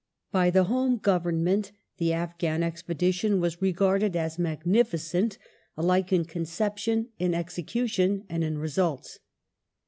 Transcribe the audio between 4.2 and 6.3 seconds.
magnificent alike in